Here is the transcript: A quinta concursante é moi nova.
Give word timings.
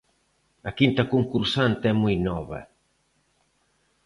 A 0.69 0.71
quinta 0.79 1.03
concursante 1.13 1.85
é 1.91 1.93
moi 2.03 2.15
nova. 2.27 2.59